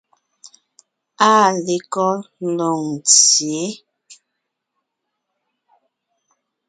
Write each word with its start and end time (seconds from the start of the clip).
Áa 1.31 1.47
lekɔ́ 1.65 2.11
Loŋtsyě? 2.57 3.65